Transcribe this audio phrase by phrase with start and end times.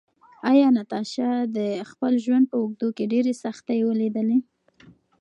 [0.51, 4.39] ایا ناتاشا د خپل ژوند په اوږدو کې ډېرې سختۍ ولیدلې؟